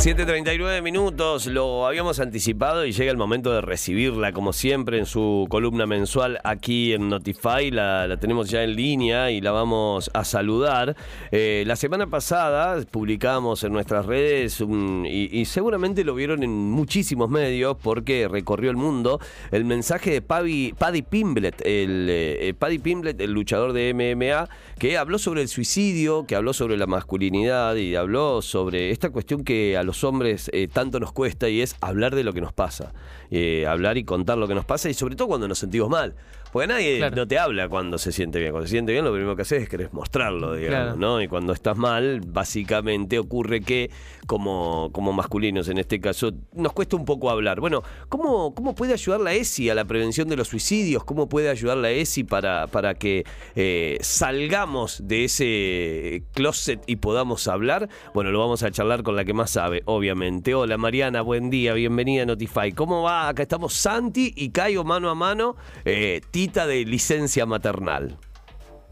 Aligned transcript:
7.39 0.00 0.80
minutos, 0.80 1.44
lo 1.44 1.86
habíamos 1.86 2.20
anticipado 2.20 2.86
y 2.86 2.92
llega 2.92 3.10
el 3.10 3.18
momento 3.18 3.52
de 3.52 3.60
recibirla 3.60 4.32
como 4.32 4.54
siempre 4.54 4.96
en 4.96 5.04
su 5.04 5.46
columna 5.50 5.84
mensual 5.84 6.40
aquí 6.42 6.94
en 6.94 7.10
Notify. 7.10 7.70
La, 7.70 8.16
tenemos 8.18 8.48
ya 8.48 8.62
en 8.62 8.76
línea 8.76 9.30
y 9.30 9.42
la 9.42 9.50
vamos 9.50 10.10
a 10.14 10.24
saludar. 10.24 10.96
Eh, 11.32 11.64
la 11.66 11.76
semana 11.76 12.06
pasada 12.06 12.82
publicamos 12.90 13.62
en 13.62 13.74
nuestras 13.74 14.06
redes 14.06 14.64
y, 15.04 15.44
seguramente 15.44 16.02
lo 16.02 16.14
vieron 16.14 16.44
en 16.44 16.50
muchísimos 16.50 17.28
medios 17.28 17.76
porque 17.82 18.26
recorrió 18.26 18.70
el 18.70 18.78
mundo 18.78 19.20
el 19.50 19.66
mensaje 19.66 20.12
de 20.12 20.22
Paddy, 20.22 20.72
Pimblet, 21.10 21.60
el, 21.60 22.08
eh, 22.08 22.48
eh, 22.48 22.54
Paddy 22.58 22.78
Pimblet, 22.78 23.20
el 23.20 23.32
luchador 23.32 23.74
de 23.74 23.92
MMA, 23.92 24.48
que 24.78 24.96
habló 24.96 25.18
sobre 25.18 25.42
el 25.42 25.48
suicidio, 25.48 26.24
que 26.24 26.36
habló 26.36 26.54
sobre 26.54 26.78
la 26.78 26.86
masculinidad 26.86 27.74
y 27.74 27.96
habló 27.96 28.40
sobre 28.40 28.92
esta 28.92 29.10
cuestión 29.10 29.44
que 29.44 29.76
a 29.76 29.82
los 29.82 29.89
hombres 30.04 30.50
eh, 30.52 30.68
tanto 30.68 31.00
nos 31.00 31.12
cuesta 31.12 31.48
y 31.48 31.60
es 31.60 31.76
hablar 31.80 32.14
de 32.14 32.24
lo 32.24 32.32
que 32.32 32.40
nos 32.40 32.52
pasa. 32.52 32.92
Eh, 33.30 33.66
hablar 33.66 33.98
y 33.98 34.04
contar 34.04 34.38
lo 34.38 34.48
que 34.48 34.54
nos 34.54 34.64
pasa 34.64 34.88
y 34.88 34.94
sobre 34.94 35.16
todo 35.16 35.28
cuando 35.28 35.48
nos 35.48 35.58
sentimos 35.58 35.88
mal. 35.88 36.14
Porque 36.52 36.66
nadie 36.66 37.10
no 37.10 37.28
te 37.28 37.38
habla 37.38 37.68
cuando 37.68 37.96
se 37.98 38.12
siente 38.12 38.40
bien. 38.40 38.50
Cuando 38.50 38.66
se 38.66 38.72
siente 38.72 38.92
bien, 38.92 39.04
lo 39.04 39.12
primero 39.12 39.36
que 39.36 39.42
haces 39.42 39.62
es 39.62 39.68
querer 39.68 39.90
mostrarlo, 39.92 40.54
digamos, 40.54 40.98
¿no? 40.98 41.22
Y 41.22 41.28
cuando 41.28 41.52
estás 41.52 41.76
mal, 41.76 42.20
básicamente 42.26 43.18
ocurre 43.18 43.60
que, 43.60 43.90
como, 44.26 44.90
como 44.92 45.12
masculinos 45.12 45.68
en 45.68 45.78
este 45.78 46.00
caso, 46.00 46.32
nos 46.52 46.72
cuesta 46.72 46.96
un 46.96 47.04
poco 47.04 47.30
hablar. 47.30 47.60
Bueno, 47.60 47.82
¿cómo, 48.08 48.54
cómo 48.54 48.74
puede 48.74 48.92
ayudar 48.94 49.20
la 49.20 49.32
ESI 49.32 49.70
a 49.70 49.74
la 49.74 49.84
prevención 49.84 50.28
de 50.28 50.36
los 50.36 50.48
suicidios? 50.48 51.04
¿Cómo 51.04 51.28
puede 51.28 51.50
ayudar 51.50 51.76
la 51.76 51.90
ESI 51.90 52.24
para, 52.24 52.66
para 52.66 52.94
que 52.94 53.24
eh, 53.54 53.98
salgamos 54.00 55.06
de 55.06 55.24
ese 55.24 56.24
closet 56.34 56.82
y 56.86 56.96
podamos 56.96 57.46
hablar? 57.46 57.88
Bueno, 58.12 58.30
lo 58.32 58.40
vamos 58.40 58.62
a 58.64 58.70
charlar 58.70 59.02
con 59.02 59.14
la 59.14 59.24
que 59.24 59.34
más 59.34 59.50
sabe, 59.50 59.82
obviamente. 59.84 60.54
Hola 60.54 60.76
Mariana, 60.78 61.22
buen 61.22 61.50
día, 61.50 61.74
bienvenida 61.74 62.24
a 62.24 62.26
Notify. 62.26 62.72
¿Cómo 62.72 63.02
va? 63.02 63.28
Acá 63.28 63.42
estamos 63.42 63.74
Santi 63.74 64.32
y 64.36 64.50
Caio 64.50 64.82
mano 64.82 65.10
a 65.10 65.14
mano. 65.14 65.56
Eh, 65.84 66.20
de 66.48 66.84
licencia 66.86 67.44
maternal. 67.44 68.16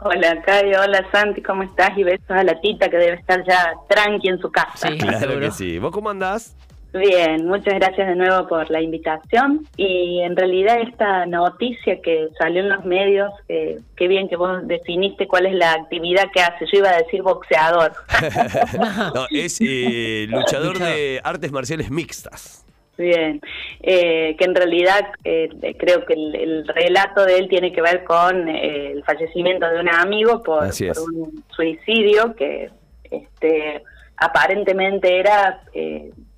Hola, 0.00 0.42
Caio, 0.42 0.82
hola 0.82 1.04
Santi, 1.10 1.42
¿cómo 1.42 1.62
estás? 1.62 1.96
Y 1.96 2.04
besos 2.04 2.30
a 2.30 2.44
la 2.44 2.60
tita 2.60 2.88
que 2.88 2.98
debe 2.98 3.14
estar 3.14 3.42
ya 3.48 3.72
tranqui 3.88 4.28
en 4.28 4.38
su 4.38 4.50
casa. 4.50 4.88
Sí, 4.88 4.98
claro 4.98 5.40
que 5.40 5.50
sí. 5.50 5.78
¿Vos 5.78 5.90
cómo 5.90 6.10
andás? 6.10 6.54
Bien, 6.92 7.46
muchas 7.46 7.74
gracias 7.74 8.08
de 8.08 8.14
nuevo 8.16 8.46
por 8.48 8.70
la 8.70 8.82
invitación. 8.82 9.66
Y 9.76 10.20
en 10.20 10.36
realidad 10.36 10.80
esta 10.80 11.26
noticia 11.26 12.00
que 12.02 12.28
salió 12.38 12.62
en 12.62 12.68
los 12.68 12.84
medios, 12.84 13.30
eh, 13.48 13.80
qué 13.96 14.08
bien 14.08 14.28
que 14.28 14.36
vos 14.36 14.66
definiste 14.66 15.26
cuál 15.26 15.46
es 15.46 15.54
la 15.54 15.72
actividad 15.72 16.24
que 16.34 16.42
hace. 16.42 16.66
Yo 16.70 16.80
iba 16.80 16.90
a 16.90 16.98
decir 16.98 17.22
boxeador. 17.22 17.92
no, 19.14 19.26
es 19.30 19.58
eh, 19.60 20.26
luchador 20.28 20.78
de 20.78 21.20
artes 21.24 21.50
marciales 21.50 21.90
mixtas. 21.90 22.64
Bien, 22.98 23.40
eh, 23.80 24.34
que 24.36 24.44
en 24.44 24.56
realidad 24.56 25.12
eh, 25.22 25.48
creo 25.78 26.04
que 26.04 26.14
el, 26.14 26.66
relato 26.66 27.24
de 27.24 27.38
él 27.38 27.48
tiene 27.48 27.72
que 27.72 27.80
ver 27.80 28.02
con 28.02 28.48
eh, 28.48 28.90
el 28.90 29.04
fallecimiento 29.04 29.68
de 29.68 29.78
un 29.78 29.88
amigo 29.88 30.42
por, 30.42 30.64
un 30.64 31.44
suicidio 31.48 32.34
que 32.34 32.70
este, 33.08 33.84
aparentemente 34.16 35.20
era 35.20 35.62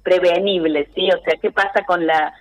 prevenible, 0.03 0.87
¿sí? 0.95 1.09
O 1.11 1.23
sea, 1.23 1.35
¿qué 1.41 1.51
pasa 1.51 1.87
con 1.87 2.07
la 2.07 2.35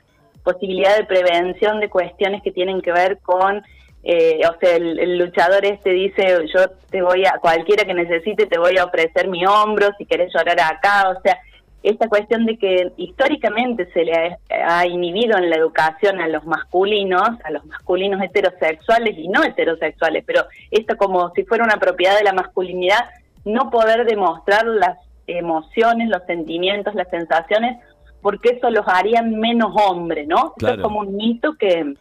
posibilidad 0.44 0.98
de 0.98 1.06
prevención 1.06 1.80
de 1.80 1.90
cuestiones 1.90 2.44
que 2.44 2.52
tienen 2.52 2.82
que 2.82 2.92
ver 2.92 3.20
con, 3.20 3.60
o 3.60 4.60
sea, 4.60 4.76
el, 4.76 5.00
el, 5.00 5.18
luchador 5.18 5.64
este 5.64 5.92
dice, 5.92 6.46
yo 6.54 6.70
te 6.90 7.02
voy 7.02 7.26
a, 7.26 7.38
cualquiera 7.40 7.86
que 7.86 7.94
necesite, 7.94 8.48
te 8.48 8.60
voy 8.60 8.78
a 8.78 8.84
ofrecer 8.84 9.30
mi 9.30 9.46
hombro, 9.46 9.88
si 9.98 10.06
querés 10.06 10.34
llorar 10.34 10.60
acá, 10.60 11.10
o 11.10 11.22
sea, 11.22 11.40
esta 11.82 12.10
cuestión 12.10 12.46
de 12.46 12.58
que 12.58 12.92
históricamente 12.98 13.90
se 13.94 14.04
le 14.04 14.38
ha, 14.50 14.86
inhibido 14.86 15.38
en 15.38 15.50
la 15.50 15.56
educación 15.56 16.20
a 16.20 16.28
los 16.28 16.46
masculinos, 16.46 17.30
a 17.44 17.52
los 17.52 17.66
masculinos 17.66 18.22
heterosexuales 18.22 19.18
y 19.18 19.28
no 19.30 19.44
heterosexuales, 19.44 20.24
pero 20.26 20.44
esto 20.72 20.98
como 20.98 21.32
si 21.32 21.44
fuera 21.44 21.64
una 21.64 21.78
propiedad 21.78 22.18
de 22.18 22.24
la 22.24 22.34
masculinidad, 22.34 23.10
no 23.46 23.70
poder 23.70 24.06
demostrar 24.06 24.66
las 24.66 24.98
emociones, 25.28 26.10
los 26.10 26.24
sentimientos, 26.26 26.96
las 26.96 27.10
sensaciones, 27.10 27.78
porque 28.22 28.50
eso 28.50 28.70
los 28.70 28.86
haría 28.88 29.22
menos 29.22 29.74
hombres, 29.76 30.28
¿no? 30.28 30.54
Eso 30.58 30.74
es 30.74 30.82
como 30.82 31.00
un 31.00 31.16
mito 31.16 31.54
que 31.58 31.94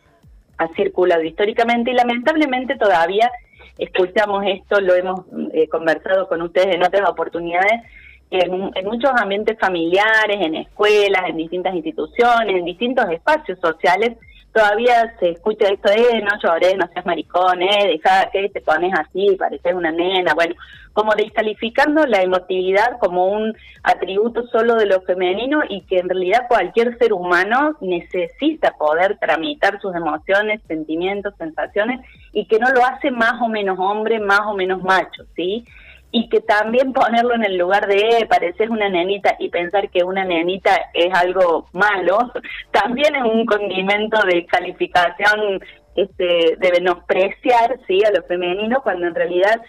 ha 0.57 0.69
circulado 0.75 1.23
históricamente 1.23 1.93
y 1.93 1.95
lamentablemente 1.95 2.77
todavía 2.77 3.31
escuchamos 3.79 4.45
esto, 4.47 4.81
lo 4.81 4.95
hemos 4.95 5.21
eh, 5.53 5.69
conversado 5.69 6.29
con 6.29 6.43
ustedes 6.43 6.75
en 6.75 6.83
otras 6.83 7.09
oportunidades, 7.09 7.83
en, 8.31 8.85
muchos 8.85 9.11
ambientes 9.15 9.59
familiares, 9.59 10.39
en 10.41 10.55
escuelas, 10.57 11.29
en 11.29 11.37
distintas 11.37 11.75
instituciones, 11.75 12.57
en 12.57 12.65
distintos 12.65 13.09
espacios 13.11 13.59
sociales, 13.61 14.17
todavía 14.53 15.15
se 15.21 15.31
escucha 15.31 15.69
esto 15.69 15.91
de 15.91 16.21
no 16.21 16.31
llores, 16.43 16.77
no 16.77 16.89
seas 16.89 17.07
maricón, 17.07 17.63
eh, 17.63 17.87
deja 17.87 18.31
que 18.31 18.49
te 18.49 18.61
pones 18.61 18.93
así, 18.99 19.37
pareces 19.39 19.75
una 19.75 19.93
nena, 19.93 20.35
bueno, 20.35 20.55
como 20.93 21.15
descalificando 21.15 22.07
la 22.07 22.23
emotividad 22.23 22.99
como 22.99 23.29
un 23.29 23.55
atributo 23.85 24.47
solo 24.49 24.75
de 24.75 24.87
lo 24.87 25.01
femenino 25.03 25.61
y 25.69 25.83
que 25.83 25.99
en 25.99 26.09
realidad 26.09 26.49
cualquier 26.49 26.99
ser 26.99 27.13
humano 27.13 27.77
necesita 27.81 28.73
poder 28.73 29.17
tramitar 29.19 29.81
sus 29.81 29.95
emociones, 29.95 30.61
sentimientos, 30.67 31.35
sensaciones 31.39 32.01
y 32.33 32.47
que 32.47 32.59
no 32.59 32.71
lo 32.71 32.85
hace 32.85 33.11
más 33.11 33.41
o 33.41 33.49
menos 33.49 33.79
hombre, 33.79 34.19
más 34.19 34.41
o 34.47 34.55
menos 34.55 34.83
macho, 34.83 35.25
¿sí? 35.37 35.65
Y 36.11 36.29
que 36.29 36.41
también 36.41 36.93
ponerlo 36.93 37.35
en 37.35 37.45
el 37.45 37.59
lugar 37.59 37.87
de 37.87 37.97
eh, 37.97 38.27
parecer 38.27 38.71
una 38.71 38.89
nenita 38.89 39.37
y 39.39 39.51
pensar 39.51 39.91
que 39.91 40.05
una 40.05 40.25
nenita 40.25 40.71
es 40.95 41.13
algo 41.15 41.67
malo, 41.73 42.33
también 42.71 43.15
es 43.15 43.23
un 43.23 43.45
condimento 43.45 44.21
de 44.23 44.47
calificación 44.47 45.61
este, 45.95 46.57
de 46.59 46.73
menospreciar 46.73 47.79
¿sí? 47.87 48.03
a 48.05 48.11
lo 48.11 48.23
femenino, 48.25 48.81
cuando 48.83 49.07
en 49.07 49.15
realidad 49.15 49.61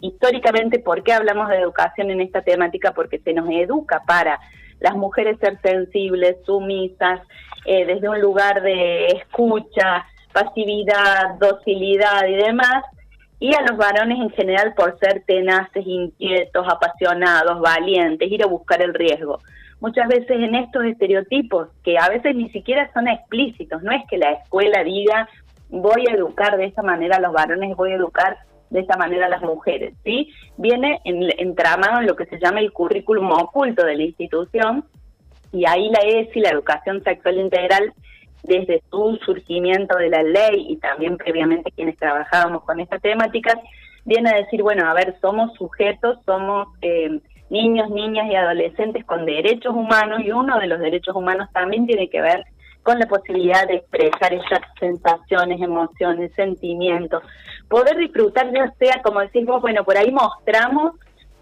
históricamente, 0.00 0.78
¿por 0.78 1.02
qué 1.02 1.12
hablamos 1.12 1.48
de 1.48 1.58
educación 1.58 2.10
en 2.10 2.20
esta 2.20 2.42
temática? 2.42 2.92
Porque 2.92 3.18
se 3.20 3.32
nos 3.32 3.48
educa 3.50 4.02
para 4.06 4.38
las 4.80 4.94
mujeres 4.94 5.38
ser 5.40 5.58
sensibles, 5.62 6.36
sumisas, 6.44 7.20
eh, 7.64 7.86
desde 7.86 8.08
un 8.08 8.20
lugar 8.20 8.62
de 8.62 9.06
escucha, 9.06 10.06
pasividad, 10.32 11.36
docilidad 11.40 12.26
y 12.28 12.34
demás, 12.34 12.84
y 13.38 13.54
a 13.54 13.62
los 13.62 13.76
varones 13.76 14.18
en 14.18 14.30
general 14.30 14.74
por 14.74 14.98
ser 14.98 15.22
tenaces, 15.26 15.86
inquietos, 15.86 16.66
apasionados, 16.68 17.60
valientes, 17.60 18.30
ir 18.30 18.42
a 18.42 18.46
buscar 18.46 18.82
el 18.82 18.94
riesgo. 18.94 19.40
Muchas 19.80 20.08
veces 20.08 20.30
en 20.30 20.54
estos 20.54 20.84
estereotipos, 20.84 21.68
que 21.84 21.98
a 21.98 22.08
veces 22.08 22.34
ni 22.34 22.48
siquiera 22.50 22.90
son 22.94 23.08
explícitos, 23.08 23.82
no 23.82 23.92
es 23.92 24.02
que 24.08 24.16
la 24.16 24.32
escuela 24.32 24.82
diga 24.82 25.28
voy 25.68 26.04
a 26.08 26.14
educar 26.14 26.56
de 26.56 26.66
esta 26.66 26.82
manera 26.82 27.16
a 27.16 27.20
los 27.20 27.32
varones, 27.32 27.76
voy 27.76 27.92
a 27.92 27.96
educar 27.96 28.38
de 28.70 28.80
esta 28.80 28.96
manera 28.96 29.26
a 29.26 29.30
las 29.30 29.42
mujeres, 29.42 29.94
¿sí? 30.04 30.32
Viene 30.56 31.00
entramado 31.04 32.00
en 32.00 32.06
lo 32.06 32.16
que 32.16 32.26
se 32.26 32.38
llama 32.38 32.60
el 32.60 32.72
currículum 32.72 33.30
oculto 33.32 33.84
de 33.84 33.96
la 33.96 34.02
institución 34.02 34.84
y 35.52 35.66
ahí 35.66 35.90
la 35.90 36.00
ESI, 36.00 36.40
la 36.40 36.50
educación 36.50 37.02
sexual 37.02 37.38
integral, 37.38 37.92
desde 38.46 38.82
su 38.90 39.18
surgimiento 39.24 39.96
de 39.96 40.10
la 40.10 40.22
ley 40.22 40.66
y 40.68 40.76
también 40.76 41.16
previamente 41.16 41.72
quienes 41.72 41.96
trabajábamos 41.96 42.62
con 42.64 42.80
esta 42.80 42.98
temática, 42.98 43.60
viene 44.04 44.30
a 44.30 44.36
decir, 44.36 44.62
bueno, 44.62 44.88
a 44.88 44.94
ver, 44.94 45.16
somos 45.20 45.52
sujetos, 45.54 46.18
somos 46.24 46.68
eh, 46.80 47.20
niños, 47.50 47.90
niñas 47.90 48.26
y 48.30 48.34
adolescentes 48.34 49.04
con 49.04 49.26
derechos 49.26 49.74
humanos 49.74 50.20
y 50.24 50.30
uno 50.30 50.58
de 50.58 50.66
los 50.66 50.78
derechos 50.78 51.14
humanos 51.14 51.48
también 51.52 51.86
tiene 51.86 52.08
que 52.08 52.20
ver 52.20 52.44
con 52.82 53.00
la 53.00 53.06
posibilidad 53.06 53.66
de 53.66 53.76
expresar 53.76 54.32
esas 54.32 54.60
sensaciones, 54.78 55.60
emociones, 55.60 56.32
sentimientos, 56.34 57.22
poder 57.68 57.96
disfrutar 57.96 58.52
ya 58.52 58.72
sea, 58.78 59.02
como 59.02 59.20
decimos, 59.20 59.60
bueno, 59.60 59.84
por 59.84 59.96
ahí 59.96 60.12
mostramos 60.12 60.92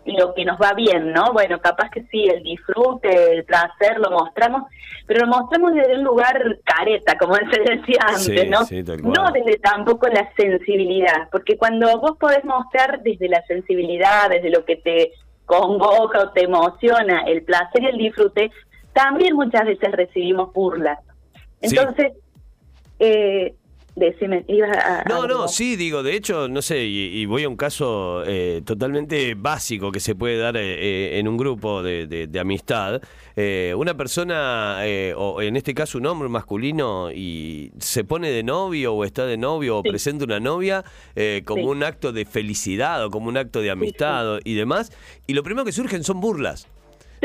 lo 0.06 0.35
que 0.35 0.45
nos 0.45 0.61
va 0.61 0.73
bien, 0.75 1.12
¿no? 1.12 1.33
Bueno, 1.33 1.61
capaz 1.61 1.91
que 1.91 2.03
sí, 2.11 2.25
el 2.25 2.43
disfrute, 2.43 3.33
el 3.33 3.45
placer 3.45 3.99
lo 3.99 4.11
mostramos, 4.11 4.65
pero 5.06 5.27
lo 5.27 5.29
mostramos 5.29 5.75
desde 5.75 5.97
un 5.97 6.05
lugar 6.05 6.59
careta, 6.65 7.17
como 7.19 7.35
se 7.53 7.61
decía 7.61 8.01
antes, 8.06 8.51
¿no? 8.51 8.61
no 9.03 9.33
desde 9.33 9.59
tampoco 9.59 10.09
la 10.09 10.31
sensibilidad, 10.37 11.29
porque 11.31 11.56
cuando 11.56 11.99
vos 12.01 12.17
podés 12.19 12.45
mostrar 12.45 13.03
desde 13.03 13.29
la 13.29 13.43
sensibilidad, 13.47 14.29
desde 14.29 14.51
lo 14.51 14.65
que 14.65 14.77
te 14.77 15.12
convoca 15.47 16.21
o 16.21 16.31
te 16.31 16.45
emociona, 16.45 17.23
el 17.27 17.43
placer 17.43 17.83
y 17.83 17.87
el 17.87 17.99
disfrute, 17.99 18.50
también 18.93 19.35
muchas 19.35 19.65
veces 19.67 19.91
recibimos 19.93 20.53
burlas. 20.53 20.99
Entonces, 21.61 22.12
eh, 22.99 23.55
Decime, 23.96 24.44
ibas 24.49 24.76
a... 24.76 25.05
No, 25.08 25.29
no, 25.29 25.46
sí, 25.46 25.76
digo, 25.76 26.02
de 26.02 26.17
hecho, 26.17 26.49
no 26.49 26.62
sé, 26.62 26.82
y, 26.85 27.25
voy 27.26 27.44
a 27.44 27.49
un 27.49 27.56
caso 27.56 28.25
eh, 28.26 28.61
totalmente 28.64 29.35
básico 29.37 29.93
que 29.93 30.00
se 30.00 30.17
puede 30.17 30.37
dar 30.37 30.56
eh, 30.56 30.62
eh, 30.62 31.19
en 31.20 31.29
un 31.29 31.37
grupo 31.37 31.81
de, 31.82 32.29
amistad. 32.41 33.00
una 33.76 33.96
persona, 33.96 34.79
o 35.17 35.41
en 35.41 35.56
este 35.56 35.75
caso 35.75 35.99
un 35.99 36.06
hombre 36.06 36.29
masculino, 36.29 37.12
y 37.12 37.70
se 37.79 38.02
pone 38.02 38.31
de 38.31 38.43
novio 38.43 38.94
o 38.94 39.05
está 39.05 39.26
de 39.26 39.37
novio 39.37 39.79
o 39.79 39.82
presenta 39.82 40.25
una 40.25 40.40
novia 40.40 40.85
como 41.44 41.69
un 41.69 41.85
acto 41.85 42.11
de 42.12 42.25
felicidad 42.25 43.05
o 43.05 43.11
como 43.11 43.29
un 43.29 43.37
acto 43.37 43.61
de 43.61 43.70
amistad 43.70 44.40
y 44.43 44.55
demás, 44.55 44.90
y 45.29 45.35
lo 45.35 45.44
primero 45.44 45.64
que 45.64 45.73
surgen 45.73 46.02
son 46.02 46.20
burlas. 46.20 46.67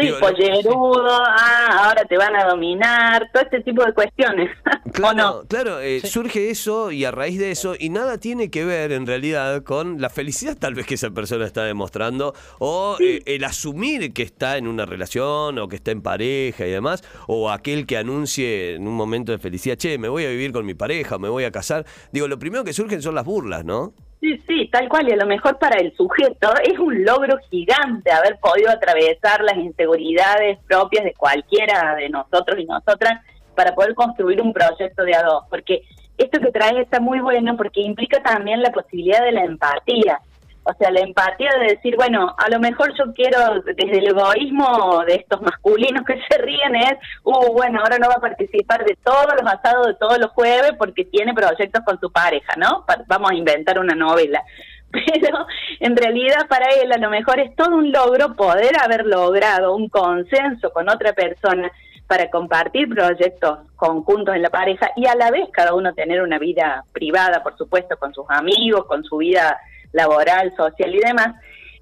Sí, 0.01 0.11
pollerudo, 0.19 1.23
ah, 1.25 1.85
ahora 1.85 2.05
te 2.05 2.17
van 2.17 2.35
a 2.35 2.45
dominar, 2.45 3.29
todo 3.31 3.43
este 3.43 3.61
tipo 3.61 3.83
de 3.83 3.93
cuestiones. 3.93 4.49
Claro, 4.91 5.45
claro 5.47 5.79
eh, 5.79 6.01
surge 6.01 6.49
eso 6.49 6.91
y 6.91 7.05
a 7.05 7.11
raíz 7.11 7.39
de 7.39 7.51
eso, 7.51 7.75
y 7.79 7.89
nada 7.89 8.17
tiene 8.17 8.49
que 8.49 8.65
ver 8.65 8.91
en 8.91 9.05
realidad 9.05 9.63
con 9.63 10.01
la 10.01 10.09
felicidad 10.09 10.57
tal 10.57 10.73
vez 10.73 10.87
que 10.87 10.95
esa 10.95 11.11
persona 11.11 11.45
está 11.45 11.63
demostrando, 11.63 12.33
o 12.57 12.97
eh, 12.99 13.21
el 13.25 13.43
asumir 13.43 14.11
que 14.13 14.23
está 14.23 14.57
en 14.57 14.67
una 14.67 14.85
relación 14.85 15.57
o 15.59 15.67
que 15.67 15.75
está 15.75 15.91
en 15.91 16.01
pareja 16.01 16.65
y 16.65 16.71
demás, 16.71 17.03
o 17.27 17.49
aquel 17.51 17.85
que 17.85 17.97
anuncie 17.97 18.75
en 18.75 18.87
un 18.87 18.95
momento 18.95 19.31
de 19.31 19.37
felicidad, 19.37 19.77
che, 19.77 19.97
me 19.97 20.09
voy 20.09 20.25
a 20.25 20.29
vivir 20.29 20.51
con 20.51 20.65
mi 20.65 20.73
pareja, 20.73 21.17
me 21.17 21.29
voy 21.29 21.43
a 21.43 21.51
casar. 21.51 21.85
Digo, 22.11 22.27
lo 22.27 22.39
primero 22.39 22.63
que 22.63 22.73
surgen 22.73 23.01
son 23.01 23.15
las 23.15 23.25
burlas, 23.25 23.63
¿no? 23.63 23.93
Sí, 24.19 24.37
sí, 24.45 24.69
tal 24.69 24.89
cual, 24.89 25.07
y 25.07 25.13
a 25.13 25.15
lo 25.15 25.25
mejor 25.25 25.57
para 25.57 25.79
el 25.79 25.95
sujeto 25.95 26.53
es 26.61 26.77
un 26.77 27.05
logro 27.05 27.37
gigante 27.49 28.11
haber 28.11 28.37
podido 28.39 28.69
atravesar 28.69 29.41
las 29.43 29.55
inseguridades 29.55 30.59
propias 30.67 31.05
de 31.05 31.13
cualquiera 31.13 31.95
de 31.95 32.09
nosotros 32.09 32.59
y 32.59 32.65
nosotras 32.65 33.21
para 33.55 33.73
poder 33.73 33.95
construir 33.95 34.41
un 34.41 34.51
proyecto 34.51 35.03
de 35.03 35.15
a 35.15 35.23
dos, 35.23 35.45
porque 35.49 35.83
esto 36.17 36.41
que 36.41 36.51
trae 36.51 36.81
está 36.81 36.99
muy 36.99 37.21
bueno 37.21 37.55
porque 37.55 37.79
implica 37.79 38.21
también 38.21 38.61
la 38.61 38.71
posibilidad 38.71 39.23
de 39.23 39.31
la 39.31 39.45
empatía. 39.45 40.19
O 40.63 40.73
sea, 40.73 40.91
la 40.91 40.99
empatía 40.99 41.49
de 41.59 41.75
decir, 41.75 41.95
bueno, 41.95 42.35
a 42.37 42.49
lo 42.49 42.59
mejor 42.59 42.93
yo 42.97 43.13
quiero, 43.13 43.61
desde 43.61 43.97
el 43.97 44.07
egoísmo 44.07 45.03
de 45.05 45.15
estos 45.15 45.41
masculinos 45.41 46.05
que 46.05 46.19
se 46.29 46.37
ríen, 46.37 46.75
es, 46.75 46.97
uh, 47.23 47.53
bueno, 47.53 47.79
ahora 47.79 47.97
no 47.97 48.07
va 48.07 48.15
a 48.15 48.21
participar 48.21 48.85
de 48.85 48.97
todos 49.03 49.33
los 49.41 49.51
asados 49.51 49.87
de 49.87 49.93
todos 49.95 50.19
los 50.19 50.31
jueves 50.31 50.73
porque 50.77 51.05
tiene 51.05 51.33
proyectos 51.33 51.83
con 51.85 51.99
su 51.99 52.11
pareja, 52.11 52.53
¿no? 52.57 52.85
Vamos 53.07 53.31
a 53.31 53.35
inventar 53.35 53.79
una 53.79 53.95
novela. 53.95 54.43
Pero 54.91 55.45
en 55.79 55.95
realidad 55.95 56.47
para 56.47 56.67
él 56.81 56.91
a 56.91 56.97
lo 56.97 57.09
mejor 57.09 57.39
es 57.39 57.55
todo 57.55 57.75
un 57.75 57.91
logro 57.91 58.35
poder 58.35 58.73
haber 58.83 59.05
logrado 59.05 59.75
un 59.75 59.87
consenso 59.87 60.71
con 60.71 60.89
otra 60.89 61.13
persona 61.13 61.71
para 62.07 62.29
compartir 62.31 62.89
proyectos 62.89 63.59
conjuntos 63.75 64.35
en 64.35 64.41
la 64.41 64.49
pareja 64.49 64.89
y 64.95 65.05
a 65.05 65.13
la 65.13 65.29
vez 65.29 65.47
cada 65.51 65.75
uno 65.75 65.93
tener 65.93 66.23
una 66.23 66.39
vida 66.39 66.83
privada, 66.91 67.43
por 67.43 67.55
supuesto, 67.55 67.97
con 67.97 68.15
sus 68.15 68.25
amigos, 68.29 68.85
con 68.85 69.03
su 69.03 69.17
vida 69.17 69.59
laboral, 69.91 70.53
social 70.55 70.93
y 70.93 70.99
demás, 70.99 71.35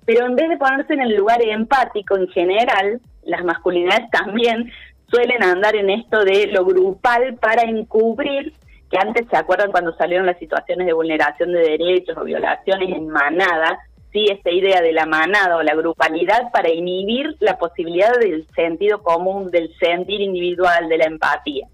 pero 0.05 0.25
en 0.25 0.35
vez 0.35 0.49
de 0.49 0.57
ponerse 0.57 0.93
en 0.93 1.01
el 1.01 1.15
lugar 1.15 1.41
empático 1.41 2.15
en 2.15 2.27
general, 2.29 3.01
las 3.23 3.43
masculinidades 3.43 4.09
también 4.09 4.71
suelen 5.09 5.43
andar 5.43 5.75
en 5.75 5.89
esto 5.89 6.23
de 6.23 6.47
lo 6.47 6.65
grupal 6.65 7.35
para 7.35 7.63
encubrir, 7.63 8.53
que 8.89 8.97
antes 8.97 9.27
se 9.29 9.35
acuerdan 9.35 9.71
cuando 9.71 9.93
salieron 9.95 10.25
las 10.25 10.39
situaciones 10.39 10.87
de 10.87 10.93
vulneración 10.93 11.51
de 11.51 11.59
derechos 11.59 12.17
o 12.17 12.23
violaciones 12.23 12.89
en 12.95 13.09
manada, 13.09 13.79
sí, 14.13 14.27
esta 14.29 14.49
idea 14.49 14.81
de 14.81 14.93
la 14.93 15.05
manada 15.05 15.57
o 15.57 15.63
la 15.63 15.75
grupalidad 15.75 16.51
para 16.53 16.69
inhibir 16.69 17.35
la 17.39 17.57
posibilidad 17.57 18.17
del 18.17 18.47
sentido 18.55 19.03
común, 19.03 19.51
del 19.51 19.75
sentir 19.77 20.21
individual, 20.21 20.87
de 20.87 20.97
la 20.97 21.05
empatía. 21.05 21.67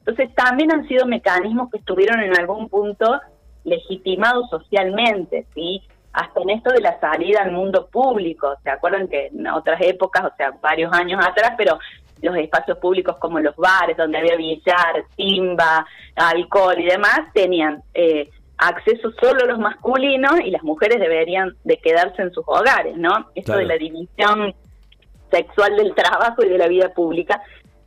Entonces 0.00 0.34
también 0.34 0.72
han 0.72 0.86
sido 0.88 1.06
mecanismos 1.06 1.70
que 1.70 1.78
estuvieron 1.78 2.20
en 2.20 2.36
algún 2.38 2.68
punto 2.68 3.20
legitimado 3.64 4.46
socialmente, 4.48 5.46
¿sí? 5.54 5.82
Hasta 6.12 6.40
en 6.40 6.50
esto 6.50 6.70
de 6.72 6.80
la 6.80 6.98
salida 6.98 7.42
al 7.42 7.52
mundo 7.52 7.88
público, 7.88 8.54
¿se 8.64 8.70
acuerdan 8.70 9.08
que 9.08 9.26
en 9.26 9.46
otras 9.46 9.80
épocas, 9.80 10.24
o 10.24 10.36
sea, 10.36 10.50
varios 10.60 10.92
años 10.92 11.24
atrás, 11.24 11.52
pero 11.56 11.78
los 12.20 12.36
espacios 12.36 12.78
públicos 12.78 13.16
como 13.18 13.38
los 13.40 13.56
bares, 13.56 13.96
donde 13.96 14.18
había 14.18 14.36
billar, 14.36 15.04
timba, 15.16 15.86
alcohol 16.16 16.78
y 16.78 16.84
demás, 16.84 17.20
tenían 17.32 17.82
eh, 17.94 18.28
acceso 18.58 19.10
solo 19.20 19.44
a 19.44 19.46
los 19.46 19.58
masculinos 19.58 20.40
y 20.44 20.50
las 20.50 20.62
mujeres 20.62 21.00
deberían 21.00 21.54
de 21.64 21.78
quedarse 21.78 22.22
en 22.22 22.32
sus 22.32 22.44
hogares, 22.46 22.96
¿no? 22.96 23.30
Esto 23.34 23.56
de 23.56 23.64
la 23.64 23.76
división 23.76 24.54
sexual 25.30 25.76
del 25.76 25.94
trabajo 25.94 26.44
y 26.44 26.48
de 26.48 26.58
la 26.58 26.66
vida 26.66 26.92
pública 26.92 27.40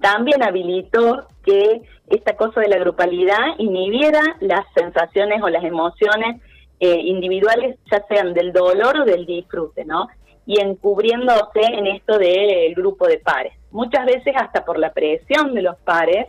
también 0.03 0.43
habilitó 0.43 1.27
que 1.45 1.81
esta 2.09 2.35
cosa 2.35 2.59
de 2.59 2.67
la 2.67 2.77
grupalidad 2.77 3.57
inhibiera 3.57 4.21
las 4.41 4.65
sensaciones 4.75 5.41
o 5.41 5.47
las 5.47 5.63
emociones 5.63 6.41
eh, 6.81 6.99
individuales, 7.05 7.77
ya 7.89 8.05
sean 8.09 8.33
del 8.33 8.51
dolor 8.51 8.99
o 8.99 9.05
del 9.05 9.25
disfrute, 9.25 9.85
¿no? 9.85 10.09
Y 10.45 10.59
encubriéndose 10.59 11.61
en 11.61 11.87
esto 11.87 12.17
del 12.17 12.75
grupo 12.75 13.07
de 13.07 13.19
pares. 13.19 13.53
Muchas 13.71 14.05
veces 14.05 14.35
hasta 14.35 14.65
por 14.65 14.77
la 14.77 14.91
presión 14.91 15.53
de 15.53 15.61
los 15.61 15.77
pares, 15.77 16.27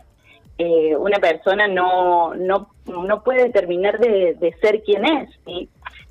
eh, 0.57 0.95
una 0.95 1.19
persona 1.19 1.67
no, 1.67 2.33
no, 2.33 2.69
no 2.85 3.23
puede 3.23 3.49
terminar 3.49 3.99
de, 3.99 4.55
ser 4.61 4.83
quien 4.83 5.03
es, 5.03 5.29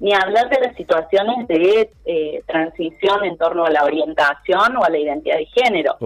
ni 0.05 0.13
hablar 0.13 0.51
de 0.51 0.61
las 0.61 0.77
situaciones 0.77 1.49
de 1.49 1.91
eh, 2.05 2.43
transición 2.47 3.25
en 3.25 3.39
torno 3.39 3.65
a 3.65 3.71
la 3.71 3.85
orientación 3.85 4.77
o 4.77 4.85
a 4.85 4.91
la 4.91 4.99
identidad 4.99 5.39
de 5.39 5.47
género 5.47 5.97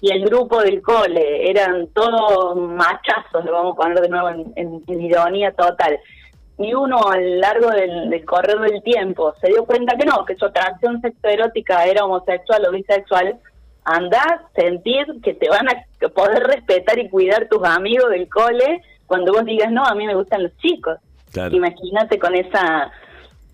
y 0.00 0.12
el 0.12 0.24
grupo 0.26 0.60
del 0.60 0.80
cole 0.80 1.50
eran 1.50 1.88
todos 1.88 2.54
machazos, 2.54 3.44
lo 3.44 3.52
vamos 3.52 3.72
a 3.72 3.82
poner 3.82 4.00
de 4.00 4.08
nuevo 4.08 4.28
en, 4.28 4.84
ironía 4.86 5.50
total. 5.50 5.98
Y 6.56 6.72
uno 6.72 6.98
a 7.10 7.16
lo 7.16 7.36
largo 7.40 7.70
del, 7.70 8.10
del 8.10 8.24
correr 8.24 8.60
del 8.60 8.80
tiempo 8.84 9.34
se 9.40 9.48
dio 9.48 9.64
cuenta 9.64 9.96
que 9.96 10.06
no, 10.06 10.24
que 10.24 10.36
su 10.36 10.44
atracción 10.44 11.00
sexoerótica 11.00 11.84
era 11.84 12.04
homosexual 12.04 12.64
o 12.64 12.70
bisexual, 12.70 13.40
anda 13.84 14.44
sentir 14.54 15.04
que 15.20 15.34
te 15.34 15.48
van 15.48 15.68
a 15.68 16.08
poder 16.10 16.44
respetar 16.44 16.96
y 17.00 17.08
cuidar 17.08 17.48
tus 17.48 17.64
amigos 17.64 18.10
del 18.10 18.28
cole 18.28 18.82
cuando 19.06 19.32
vos 19.32 19.44
digas, 19.44 19.72
no, 19.72 19.84
a 19.84 19.96
mí 19.96 20.06
me 20.06 20.14
gustan 20.14 20.44
los 20.44 20.56
chicos. 20.58 20.96
Imagínate 21.50 22.20
con 22.20 22.36
esa 22.36 22.92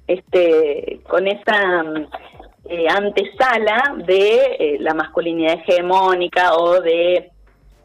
este 0.06 1.00
con 1.08 1.26
esa 1.26 1.84
eh, 2.66 2.86
antesala 2.88 3.94
de 4.06 4.56
eh, 4.58 4.76
la 4.80 4.94
masculinidad 4.94 5.54
hegemónica 5.54 6.54
o 6.54 6.80
de 6.80 7.30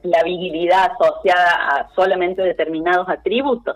la 0.04 0.24
virilidad 0.24 0.92
asociada 0.92 1.68
a 1.68 1.90
solamente 1.96 2.42
determinados 2.42 3.08
atributos. 3.10 3.76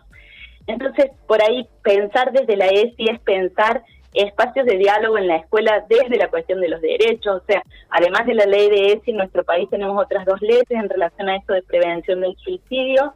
Entonces, 0.67 1.11
por 1.27 1.43
ahí 1.43 1.67
pensar 1.81 2.31
desde 2.31 2.55
la 2.55 2.67
ESI 2.67 3.09
es 3.09 3.19
pensar 3.19 3.83
espacios 4.13 4.65
de 4.65 4.77
diálogo 4.77 5.17
en 5.17 5.27
la 5.27 5.37
escuela 5.37 5.83
desde 5.89 6.17
la 6.17 6.29
cuestión 6.29 6.61
de 6.61 6.69
los 6.69 6.81
derechos, 6.81 7.41
o 7.41 7.45
sea, 7.45 7.63
además 7.89 8.25
de 8.25 8.35
la 8.35 8.45
ley 8.45 8.69
de 8.69 8.93
ESI, 8.93 9.11
en 9.11 9.17
nuestro 9.17 9.43
país 9.43 9.69
tenemos 9.69 10.01
otras 10.01 10.25
dos 10.25 10.39
leyes 10.41 10.69
en 10.69 10.87
relación 10.87 11.29
a 11.29 11.35
esto 11.35 11.53
de 11.53 11.63
prevención 11.63 12.21
del 12.21 12.35
suicidio 12.37 13.13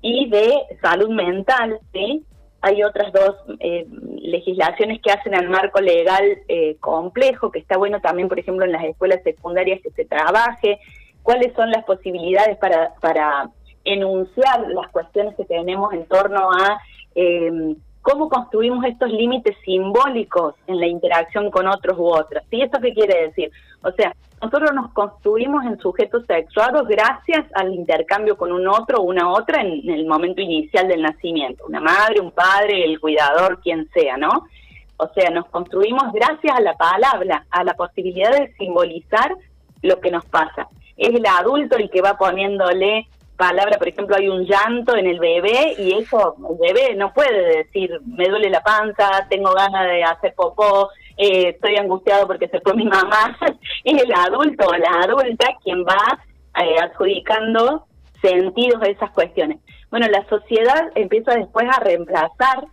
y 0.00 0.28
de 0.30 0.52
salud 0.82 1.10
mental, 1.10 1.78
¿sí? 1.92 2.24
Hay 2.62 2.82
otras 2.82 3.12
dos 3.12 3.36
eh, 3.58 3.86
legislaciones 4.20 5.00
que 5.00 5.10
hacen 5.10 5.34
al 5.34 5.48
marco 5.48 5.80
legal 5.80 6.24
eh, 6.48 6.76
complejo, 6.80 7.50
que 7.50 7.58
está 7.58 7.76
bueno 7.76 8.00
también, 8.00 8.28
por 8.28 8.38
ejemplo, 8.38 8.64
en 8.64 8.72
las 8.72 8.84
escuelas 8.84 9.22
secundarias 9.22 9.80
que 9.82 9.90
se 9.90 10.04
trabaje, 10.04 10.78
cuáles 11.22 11.54
son 11.54 11.70
las 11.70 11.84
posibilidades 11.84 12.58
para, 12.58 12.94
para 13.00 13.50
enunciar 13.84 14.68
las 14.68 14.88
cuestiones 14.90 15.34
que 15.36 15.44
tenemos 15.44 15.92
en 15.94 16.06
torno 16.06 16.50
a 16.50 16.80
eh, 17.14 17.76
cómo 18.02 18.28
construimos 18.28 18.84
estos 18.84 19.10
límites 19.10 19.56
simbólicos 19.64 20.54
en 20.66 20.78
la 20.80 20.86
interacción 20.86 21.50
con 21.50 21.66
otros 21.66 21.98
u 21.98 22.06
otras. 22.06 22.44
¿Sí? 22.50 22.62
¿Esto 22.62 22.80
qué 22.80 22.92
quiere 22.94 23.28
decir? 23.28 23.50
O 23.82 23.90
sea, 23.92 24.14
nosotros 24.42 24.72
nos 24.74 24.92
construimos 24.92 25.64
en 25.66 25.78
sujetos 25.78 26.24
sexuados 26.26 26.88
gracias 26.88 27.44
al 27.54 27.74
intercambio 27.74 28.38
con 28.38 28.52
un 28.52 28.66
otro 28.68 28.98
o 28.98 29.02
una 29.02 29.30
otra 29.30 29.60
en, 29.60 29.88
el 29.88 30.06
momento 30.06 30.40
inicial 30.40 30.88
del 30.88 31.02
nacimiento, 31.02 31.64
una 31.66 31.80
madre, 31.80 32.20
un 32.20 32.30
padre, 32.30 32.84
el 32.84 32.98
cuidador, 33.00 33.60
quien 33.60 33.88
sea, 33.92 34.16
¿no? 34.16 34.46
O 34.96 35.08
sea, 35.14 35.30
nos 35.30 35.46
construimos 35.46 36.12
gracias 36.12 36.56
a 36.56 36.60
la 36.60 36.74
palabra, 36.74 37.46
a 37.50 37.64
la 37.64 37.74
posibilidad 37.74 38.30
de 38.32 38.52
simbolizar 38.54 39.34
lo 39.82 40.00
que 40.00 40.10
nos 40.10 40.24
pasa. 40.26 40.68
Es 40.96 41.10
el 41.10 41.24
adulto 41.26 41.76
el 41.76 41.90
que 41.90 42.02
va 42.02 42.16
poniéndole 42.16 43.08
palabra, 43.40 43.78
por 43.78 43.88
ejemplo, 43.88 44.16
hay 44.16 44.28
un 44.28 44.44
llanto 44.44 44.94
en 44.94 45.06
el 45.06 45.18
bebé 45.18 45.74
y 45.78 45.94
eso, 45.94 46.36
el 46.50 46.58
bebé 46.58 46.94
no 46.94 47.10
puede 47.14 47.56
decir, 47.56 47.90
me 48.04 48.28
duele 48.28 48.50
la 48.50 48.62
panza, 48.62 49.26
tengo 49.30 49.54
ganas 49.54 49.86
de 49.86 50.04
hacer 50.04 50.34
popó, 50.34 50.90
eh, 51.16 51.48
estoy 51.54 51.76
angustiado 51.76 52.26
porque 52.26 52.48
se 52.48 52.60
fue 52.60 52.74
mi 52.74 52.84
mamá. 52.84 53.38
es 53.84 54.02
el 54.02 54.12
adulto 54.14 54.66
o 54.66 54.76
la 54.76 55.04
adulta 55.04 55.48
quien 55.64 55.82
va 55.84 56.22
eh, 56.62 56.76
adjudicando 56.82 57.86
sentidos 58.20 58.82
a 58.82 58.90
esas 58.90 59.10
cuestiones. 59.12 59.58
Bueno, 59.90 60.06
la 60.08 60.28
sociedad 60.28 60.92
empieza 60.94 61.34
después 61.34 61.66
a 61.66 61.80
reemplazar 61.80 62.66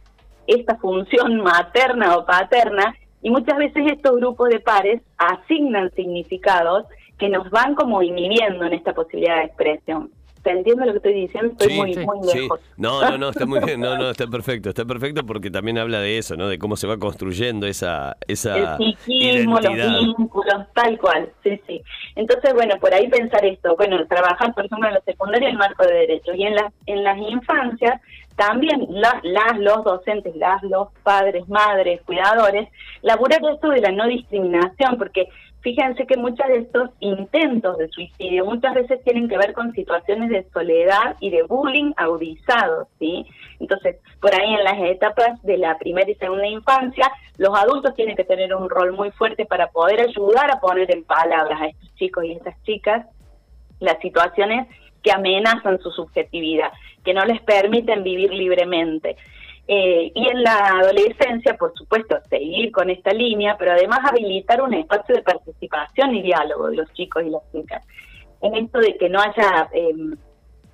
esta 0.48 0.76
función 0.80 1.38
materna 1.38 2.18
o 2.18 2.26
paterna 2.26 2.94
y 3.22 3.30
muchas 3.30 3.58
veces 3.58 3.84
estos 3.90 4.18
grupos 4.18 4.50
de 4.50 4.60
pares 4.60 5.02
asignan 5.18 5.92
significados 5.92 6.86
que 7.18 7.30
nos 7.30 7.50
van 7.52 7.74
como 7.74 8.04
inhibiendo 8.04 8.66
en 8.66 8.74
esta 8.74 8.94
posibilidad 8.94 9.38
de 9.38 9.46
expresión 9.46 10.12
¿Se 10.48 10.54
entiende 10.54 10.86
lo 10.86 10.94
que 10.94 10.98
estoy 11.00 11.14
diciendo? 11.14 11.52
Estoy 11.52 11.76
muy, 11.76 11.94
muy 12.06 12.34
lejos. 12.34 12.62
No, 12.78 13.02
no, 13.02 13.18
no, 13.18 13.30
está 13.32 13.46
muy 13.46 13.60
bien, 13.60 13.82
no, 13.82 13.98
no, 13.98 14.10
está 14.12 14.28
perfecto, 14.28 14.70
está 14.70 14.86
perfecto 14.86 15.26
porque 15.26 15.52
también 15.52 15.78
habla 15.78 16.00
de 16.00 16.18
eso, 16.18 16.38
¿no? 16.38 16.48
De 16.48 16.58
cómo 16.58 16.78
se 16.78 16.88
va 16.88 16.98
construyendo 16.98 17.68
esa, 17.68 18.16
esa 18.30 18.78
El 18.78 18.96
psiquismo, 18.96 19.60
los 19.60 19.74
vínculos, 19.74 20.68
tal 20.74 20.98
cual, 21.00 21.30
sí, 21.44 21.60
sí. 21.68 21.82
Entonces, 22.16 22.54
bueno, 22.54 22.76
por 22.80 22.94
ahí 22.94 23.10
pensar 23.10 23.44
esto, 23.44 23.76
bueno, 23.76 23.98
trabajar, 24.08 24.54
por 24.54 24.66
ejemplo, 24.66 24.88
en 24.88 24.94
la 24.94 25.02
secundaria 25.02 25.50
el 25.50 25.58
marco 25.58 25.86
de 25.86 25.94
derechos 25.94 26.34
y 26.38 26.44
en 26.44 26.56
las, 26.56 26.72
en 26.86 27.04
las 27.04 27.18
infancias 27.18 28.00
también 28.38 28.88
las, 28.90 29.58
los 29.58 29.84
docentes, 29.84 30.34
las, 30.36 30.64
los 30.64 30.90
padres, 31.04 31.50
madres, 31.50 32.02
cuidadores, 32.06 32.70
laburar 33.02 33.42
esto 33.52 33.70
de 33.70 33.82
la 33.82 33.92
no 33.92 34.08
discriminación, 34.08 34.98
porque 34.98 35.28
fíjense 35.62 36.06
que 36.06 36.18
muchos 36.18 36.48
de 36.48 36.58
estos 36.60 36.90
intentos 37.00 37.78
de 37.78 37.90
suicidio 37.90 38.46
muchas 38.46 38.74
veces 38.74 39.04
tienen 39.04 39.28
que 39.28 39.38
ver 39.38 39.54
con 39.54 39.74
situaciones 39.74 40.30
de 40.30 40.46
soledad 40.52 41.16
y 41.20 41.30
de 41.30 41.44
bullying 41.44 41.94
agudizado, 41.98 42.88
¿sí? 43.00 43.26
Entonces, 43.60 43.98
por 44.22 44.34
ahí 44.34 44.54
en 44.54 44.64
las 44.64 44.80
etapas 44.80 45.42
de 45.44 45.58
la 45.58 45.78
primera 45.78 46.10
y 46.10 46.16
segunda 46.16 46.48
infancia, 46.48 47.12
los 47.38 47.58
adultos 47.58 47.96
tienen 47.96 48.16
que 48.16 48.24
tener 48.24 48.54
un 48.56 48.70
rol 48.70 48.94
muy 48.94 49.12
fuerte 49.12 49.46
para 49.46 49.68
poder 49.68 50.02
ayudar 50.02 50.52
a 50.52 50.60
poner 50.60 50.90
en 50.92 51.04
palabras 51.04 51.62
a 51.62 51.68
estos 51.68 51.96
chicos 51.96 52.24
y 52.26 52.34
estas 52.34 52.62
chicas 52.64 53.06
las 53.80 54.00
situaciones 54.00 54.68
que 55.04 55.12
amenazan 55.12 55.80
su 55.80 55.92
subjetividad, 55.92 56.72
que 57.04 57.14
no 57.14 57.24
les 57.26 57.42
permiten 57.42 58.04
vivir 58.04 58.34
libremente. 58.34 59.16
Eh, 59.70 60.14
y 60.16 60.30
en 60.30 60.44
la 60.44 60.80
adolescencia, 60.80 61.58
por 61.58 61.74
supuesto, 61.74 62.18
seguir 62.30 62.72
con 62.72 62.90
esta 62.90 63.12
línea, 63.12 63.58
pero 63.60 63.74
además 63.74 64.00
habilitar 64.04 64.62
un 64.62 64.74
espacio 64.74 65.16
de 65.16 65.24
participación 65.24 66.16
y 66.16 66.22
diálogo 66.22 66.70
de 66.70 66.78
los 66.78 66.94
chicos 66.94 67.24
y 67.26 67.30
las 67.30 67.42
chicas. 67.52 67.84
En 68.42 68.56
esto 68.56 68.80
de 68.80 68.96
que 68.96 69.10
no 69.10 69.20
haya 69.20 69.68
em, 69.74 70.16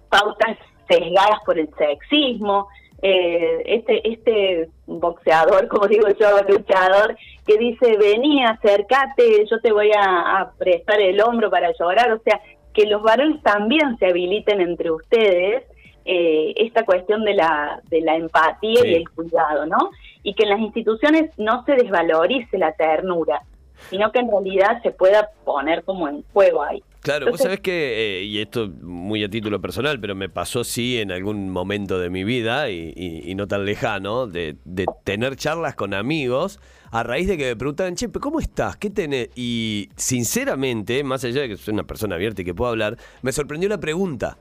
pautas 0.10 0.58
sesgadas 0.88 1.40
por 1.44 1.58
el 1.58 1.70
sexismo, 1.76 2.68
eh, 3.02 3.64
este 3.66 4.08
este 4.08 4.70
boxeador, 4.86 5.68
como 5.70 5.88
digo 5.88 6.08
yo, 6.10 6.44
luchador, 6.48 7.18
que 7.48 7.58
dice, 7.58 7.98
vení, 7.98 8.46
acércate, 8.46 9.44
yo 9.50 9.60
te 9.60 9.72
voy 9.72 9.92
a, 9.98 10.40
a 10.40 10.52
prestar 10.52 11.02
el 11.02 11.20
hombro 11.20 11.50
para 11.50 11.74
llorar, 11.80 12.12
o 12.12 12.20
sea, 12.20 12.40
que 12.74 12.86
los 12.86 13.02
varones 13.02 13.42
también 13.42 13.98
se 13.98 14.06
habiliten 14.06 14.62
entre 14.62 14.92
ustedes 14.92 15.64
eh, 16.06 16.54
esta 16.58 16.86
cuestión 16.86 17.24
de 17.24 17.34
la, 17.34 17.82
de 17.90 18.02
la 18.02 18.16
empatía 18.16 18.86
y 18.86 18.94
el 18.96 19.10
cuidado, 19.10 19.66
¿no? 19.66 19.92
Y 20.22 20.34
que 20.34 20.44
en 20.44 20.50
las 20.50 20.60
instituciones 20.60 21.32
no 21.38 21.64
se 21.66 21.74
desvalorice 21.76 22.58
la 22.58 22.74
ternura, 22.74 23.42
sino 23.90 24.12
que 24.12 24.20
en 24.20 24.30
realidad 24.30 24.82
se 24.82 24.92
pueda 24.92 25.30
poner 25.46 25.84
como 25.84 26.08
en 26.08 26.24
juego 26.34 26.64
ahí. 26.64 26.84
Claro, 27.02 27.32
vos 27.32 27.42
sabés 27.42 27.60
que, 27.60 28.22
eh, 28.22 28.24
y 28.24 28.40
esto 28.40 28.70
muy 28.82 29.26
a 29.26 29.30
título 29.30 29.60
personal, 29.60 30.00
pero 30.00 30.16
me 30.16 30.30
pasó 30.30 30.64
sí 30.64 31.00
en 31.00 31.12
algún 31.12 31.50
momento 31.50 32.00
de 32.00 32.10
mi 32.10 32.24
vida, 32.24 32.70
y, 32.70 33.34
no 33.36 33.46
tan 33.46 33.66
lejano, 33.66 34.26
de, 34.26 34.56
de, 34.64 34.86
tener 35.04 35.36
charlas 35.36 35.76
con 35.76 35.94
amigos 35.94 36.62
a 36.92 37.04
raíz 37.04 37.28
de 37.28 37.38
que 37.38 37.46
me 37.46 37.56
preguntaban, 37.58 37.96
che, 37.96 38.10
¿cómo 38.10 38.40
estás? 38.40 38.78
¿Qué 38.78 38.90
tenés? 38.90 39.30
Y 39.36 39.90
sinceramente, 39.98 41.04
más 41.04 41.26
allá 41.26 41.42
de 41.42 41.50
que 41.50 41.58
soy 41.58 41.74
una 41.74 41.84
persona 41.84 42.16
abierta 42.16 42.42
y 42.42 42.46
que 42.46 42.54
puedo 42.54 42.72
hablar, 42.72 42.98
me 43.22 43.34
sorprendió 43.34 43.68
la 43.68 43.80
pregunta. 43.80 44.38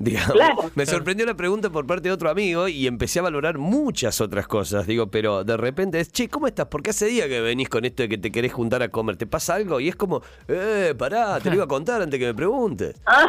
Digamos. 0.00 0.74
Me 0.74 0.86
sorprendió 0.86 1.26
la 1.26 1.34
pregunta 1.34 1.68
por 1.68 1.86
parte 1.86 2.08
de 2.08 2.12
otro 2.12 2.30
amigo 2.30 2.68
y 2.68 2.86
empecé 2.86 3.18
a 3.18 3.22
valorar 3.22 3.58
muchas 3.58 4.22
otras 4.22 4.46
cosas. 4.46 4.86
Digo, 4.86 5.08
pero 5.08 5.44
de 5.44 5.58
repente 5.58 6.00
es, 6.00 6.10
che, 6.10 6.28
¿cómo 6.28 6.46
estás? 6.46 6.66
¿Por 6.66 6.82
qué 6.82 6.90
hace 6.90 7.04
día 7.04 7.28
que 7.28 7.42
venís 7.42 7.68
con 7.68 7.84
esto 7.84 8.02
de 8.02 8.08
que 8.08 8.16
te 8.16 8.32
querés 8.32 8.50
juntar 8.52 8.82
a 8.82 8.88
comer? 8.88 9.18
¿Te 9.18 9.26
pasa 9.26 9.56
algo? 9.56 9.78
Y 9.78 9.88
es 9.88 9.96
como, 9.96 10.22
eh, 10.48 10.94
pará, 10.98 11.38
te 11.40 11.50
lo 11.50 11.56
iba 11.56 11.64
a 11.64 11.68
contar 11.68 12.00
antes 12.00 12.18
que 12.18 12.24
me 12.24 12.34
preguntes. 12.34 12.98
Ah, 13.04 13.26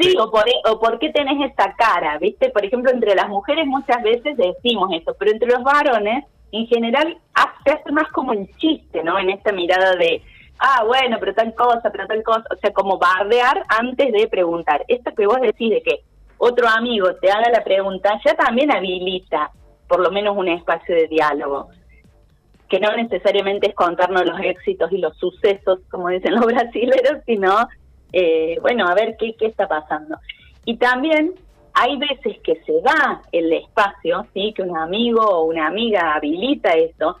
sí, 0.00 0.14
o 0.18 0.30
por, 0.32 0.44
o 0.68 0.80
por 0.80 0.98
qué 0.98 1.10
tenés 1.10 1.48
esta 1.48 1.72
cara, 1.76 2.18
¿viste? 2.18 2.50
Por 2.50 2.64
ejemplo, 2.64 2.90
entre 2.90 3.14
las 3.14 3.28
mujeres 3.28 3.64
muchas 3.64 4.02
veces 4.02 4.36
decimos 4.36 4.90
eso, 4.92 5.14
pero 5.16 5.30
entre 5.30 5.48
los 5.48 5.62
varones, 5.62 6.24
en 6.50 6.66
general, 6.66 7.16
se 7.64 7.72
hace 7.72 7.92
más 7.92 8.08
como 8.12 8.32
el 8.32 8.48
chiste, 8.56 9.04
¿no? 9.04 9.16
En 9.16 9.30
esta 9.30 9.52
mirada 9.52 9.94
de 9.94 10.22
ah, 10.58 10.84
bueno, 10.84 11.16
pero 11.20 11.34
tal 11.34 11.54
cosa, 11.54 11.90
pero 11.90 12.06
tal 12.06 12.22
cosa, 12.22 12.44
o 12.50 12.56
sea, 12.56 12.72
como 12.72 12.98
bardear 12.98 13.64
antes 13.68 14.12
de 14.12 14.28
preguntar. 14.28 14.84
Esto 14.88 15.14
que 15.14 15.26
vos 15.26 15.40
decís 15.40 15.70
de 15.70 15.82
que 15.82 16.02
otro 16.38 16.68
amigo 16.68 17.14
te 17.16 17.30
haga 17.30 17.50
la 17.50 17.64
pregunta, 17.64 18.20
ya 18.24 18.34
también 18.34 18.70
habilita 18.70 19.50
por 19.88 20.00
lo 20.00 20.10
menos 20.10 20.36
un 20.36 20.48
espacio 20.48 20.94
de 20.94 21.08
diálogo, 21.08 21.68
que 22.68 22.78
no 22.78 22.94
necesariamente 22.94 23.68
es 23.68 23.74
contarnos 23.74 24.26
los 24.26 24.38
éxitos 24.40 24.92
y 24.92 24.98
los 24.98 25.16
sucesos, 25.16 25.80
como 25.90 26.08
dicen 26.08 26.34
los 26.34 26.44
brasileños, 26.46 27.24
sino, 27.26 27.66
eh, 28.12 28.58
bueno, 28.60 28.86
a 28.86 28.94
ver 28.94 29.16
qué, 29.18 29.34
qué 29.34 29.46
está 29.46 29.66
pasando. 29.66 30.18
Y 30.66 30.76
también 30.76 31.34
hay 31.72 31.96
veces 31.96 32.38
que 32.42 32.56
se 32.66 32.80
da 32.82 33.22
el 33.32 33.52
espacio, 33.52 34.26
¿sí? 34.34 34.52
que 34.54 34.62
un 34.62 34.76
amigo 34.76 35.22
o 35.22 35.44
una 35.44 35.66
amiga 35.68 36.14
habilita 36.14 36.70
eso, 36.70 37.16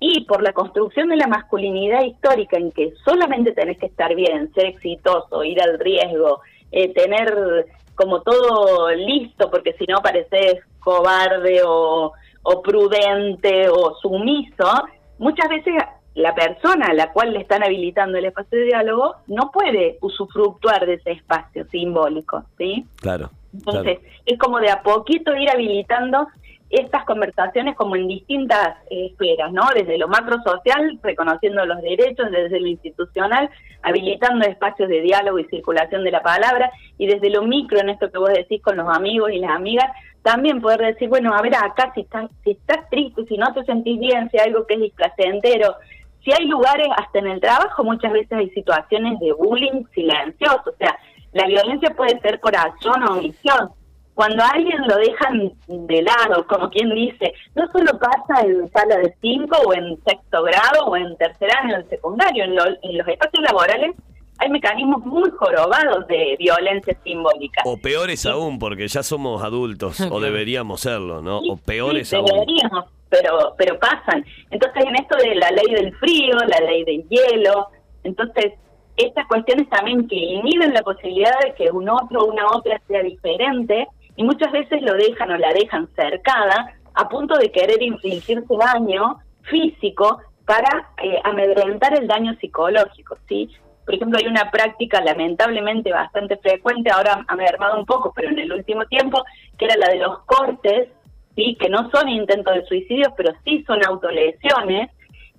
y 0.00 0.24
por 0.24 0.42
la 0.42 0.52
construcción 0.52 1.08
de 1.08 1.16
la 1.16 1.26
masculinidad 1.26 2.02
histórica 2.02 2.56
en 2.56 2.72
que 2.72 2.92
solamente 3.04 3.52
tenés 3.52 3.78
que 3.78 3.86
estar 3.86 4.14
bien, 4.14 4.52
ser 4.54 4.66
exitoso, 4.66 5.42
ir 5.44 5.60
al 5.60 5.78
riesgo, 5.78 6.40
eh, 6.70 6.92
tener 6.92 7.66
como 7.94 8.20
todo 8.22 8.90
listo, 8.90 9.50
porque 9.50 9.72
si 9.74 9.86
no 9.86 10.02
pareces 10.02 10.60
cobarde 10.80 11.62
o, 11.64 12.12
o 12.42 12.62
prudente 12.62 13.68
o 13.68 13.96
sumiso, 14.00 14.70
muchas 15.18 15.48
veces 15.48 15.74
la 16.14 16.34
persona 16.34 16.86
a 16.86 16.94
la 16.94 17.12
cual 17.12 17.32
le 17.32 17.40
están 17.40 17.62
habilitando 17.62 18.18
el 18.18 18.24
espacio 18.24 18.58
de 18.58 18.66
diálogo 18.66 19.16
no 19.26 19.50
puede 19.52 19.98
usufructuar 20.00 20.86
de 20.86 20.94
ese 20.94 21.12
espacio 21.12 21.66
simbólico, 21.70 22.44
¿sí? 22.56 22.86
Claro. 23.00 23.30
Entonces, 23.52 23.98
es 24.24 24.38
como 24.38 24.58
de 24.58 24.70
a 24.70 24.82
poquito 24.82 25.34
ir 25.36 25.50
habilitando 25.50 26.26
estas 26.70 27.04
conversaciones 27.04 27.76
como 27.76 27.96
en 27.96 28.08
distintas 28.08 28.76
eh, 28.90 29.06
esferas, 29.06 29.52
¿no? 29.52 29.62
Desde 29.74 29.98
lo 29.98 30.08
macro 30.08 30.42
social, 30.42 30.98
reconociendo 31.02 31.64
los 31.64 31.80
derechos, 31.80 32.30
desde 32.30 32.60
lo 32.60 32.66
institucional, 32.66 33.48
habilitando 33.82 34.44
espacios 34.46 34.88
de 34.88 35.00
diálogo 35.00 35.38
y 35.38 35.44
circulación 35.44 36.02
de 36.02 36.10
la 36.10 36.22
palabra, 36.22 36.70
y 36.98 37.06
desde 37.06 37.30
lo 37.30 37.42
micro, 37.42 37.78
en 37.78 37.90
esto 37.90 38.10
que 38.10 38.18
vos 38.18 38.30
decís 38.30 38.60
con 38.62 38.76
los 38.76 38.88
amigos 38.88 39.30
y 39.30 39.38
las 39.38 39.50
amigas, 39.50 39.90
también 40.22 40.60
poder 40.60 40.80
decir, 40.80 41.08
bueno, 41.08 41.32
a 41.34 41.40
ver, 41.40 41.54
acá 41.54 41.92
si, 41.94 42.00
estás, 42.00 42.28
si 42.42 42.50
estás 42.52 42.88
triste, 42.90 43.24
si 43.26 43.36
no 43.38 43.52
te 43.54 43.64
sentís 43.64 43.98
bien, 44.00 44.28
si 44.30 44.38
hay 44.38 44.48
algo 44.48 44.66
que 44.66 44.74
es 44.74 44.80
displacentero, 44.80 45.76
si 46.24 46.32
hay 46.32 46.46
lugares, 46.48 46.88
hasta 46.96 47.20
en 47.20 47.28
el 47.28 47.40
trabajo, 47.40 47.84
muchas 47.84 48.12
veces 48.12 48.32
hay 48.32 48.50
situaciones 48.50 49.20
de 49.20 49.32
bullying 49.32 49.84
silencioso, 49.94 50.62
o 50.66 50.76
sea, 50.76 50.98
la 51.32 51.46
violencia 51.46 51.90
puede 51.90 52.18
ser 52.20 52.40
por 52.40 52.56
acción 52.56 53.04
o 53.04 53.18
omisión, 53.18 53.70
cuando 54.16 54.42
a 54.42 54.48
alguien 54.48 54.80
lo 54.88 54.96
dejan 54.96 55.52
de 55.68 56.02
lado, 56.02 56.46
como 56.46 56.70
quien 56.70 56.88
dice, 56.94 57.34
no 57.54 57.70
solo 57.70 57.92
pasa 57.98 58.46
en 58.46 58.66
sala 58.70 58.96
de 58.96 59.14
cinco 59.20 59.58
o 59.66 59.74
en 59.74 59.94
sexto 60.04 60.42
grado 60.42 60.86
o 60.86 60.96
en 60.96 61.14
tercer 61.18 61.50
año 61.54 61.76
del 61.76 61.88
secundario, 61.90 62.44
en, 62.44 62.52
en 62.52 62.98
los 62.98 63.06
espacios 63.06 63.44
laborales 63.44 63.94
hay 64.38 64.48
mecanismos 64.48 65.04
muy 65.04 65.30
jorobados 65.30 66.06
de 66.08 66.34
violencia 66.38 66.96
simbólica. 67.04 67.60
O 67.66 67.76
peores 67.76 68.24
aún, 68.24 68.58
porque 68.58 68.88
ya 68.88 69.02
somos 69.02 69.42
adultos, 69.42 70.00
o 70.00 70.18
deberíamos 70.20 70.80
serlo, 70.80 71.20
¿no? 71.20 71.38
o 71.38 71.58
peores 71.58 72.14
aún. 72.14 72.24
Deberíamos, 72.24 72.86
pero, 73.10 73.54
pero 73.58 73.78
pasan. 73.78 74.24
Entonces, 74.50 74.82
en 74.82 74.96
esto 74.96 75.16
de 75.18 75.34
la 75.34 75.50
ley 75.50 75.74
del 75.74 75.94
frío, 75.96 76.36
la 76.48 76.60
ley 76.66 76.84
del 76.84 77.06
hielo, 77.06 77.68
entonces, 78.02 78.54
estas 78.96 79.26
cuestiones 79.26 79.68
también 79.68 80.08
que 80.08 80.16
inhiben 80.16 80.72
la 80.72 80.80
posibilidad 80.80 81.38
de 81.44 81.54
que 81.54 81.70
un 81.70 81.86
otro 81.90 82.20
o 82.20 82.32
una 82.32 82.46
otra 82.48 82.80
sea 82.88 83.02
diferente, 83.02 83.86
y 84.16 84.24
muchas 84.24 84.50
veces 84.50 84.82
lo 84.82 84.94
dejan 84.94 85.30
o 85.30 85.36
la 85.36 85.52
dejan 85.52 85.88
cercada 85.94 86.74
a 86.94 87.08
punto 87.08 87.36
de 87.36 87.50
querer 87.50 87.82
infligirse 87.82 88.46
daño 88.58 89.18
físico 89.42 90.20
para 90.46 90.90
eh, 91.02 91.20
amedrentar 91.24 91.98
el 91.98 92.06
daño 92.06 92.34
psicológico, 92.40 93.16
¿sí? 93.28 93.50
Por 93.84 93.94
ejemplo, 93.94 94.18
hay 94.18 94.26
una 94.26 94.50
práctica 94.50 95.00
lamentablemente 95.00 95.92
bastante 95.92 96.36
frecuente, 96.38 96.90
ahora 96.90 97.24
ha 97.26 97.36
mermado 97.36 97.78
un 97.78 97.86
poco, 97.86 98.12
pero 98.14 98.30
en 98.30 98.38
el 98.38 98.52
último 98.52 98.84
tiempo, 98.86 99.22
que 99.58 99.66
era 99.66 99.76
la 99.76 99.88
de 99.88 99.98
los 99.98 100.18
cortes, 100.24 100.88
¿sí? 101.36 101.56
que 101.60 101.68
no 101.68 101.88
son 101.90 102.08
intentos 102.08 102.54
de 102.54 102.66
suicidio, 102.66 103.12
pero 103.16 103.32
sí 103.44 103.62
son 103.64 103.84
autolesiones, 103.86 104.90